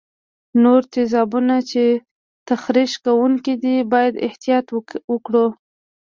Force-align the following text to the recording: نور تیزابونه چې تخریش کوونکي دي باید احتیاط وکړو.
نور 0.63 0.81
تیزابونه 0.93 1.55
چې 1.71 1.83
تخریش 2.49 2.93
کوونکي 3.05 3.53
دي 3.63 3.75
باید 3.93 4.13
احتیاط 4.27 4.67
وکړو. 5.13 5.45